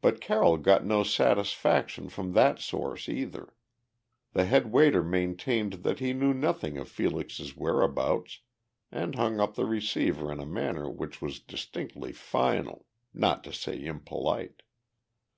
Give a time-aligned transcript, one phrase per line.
[0.00, 3.52] But Carroll got no satisfaction from that source, either.
[4.32, 8.40] The head waiter maintained that he knew nothing of Felix's whereabouts
[8.90, 13.76] and hung up the receiver in a manner which was distinctly final, not to say
[13.84, 14.62] impolite.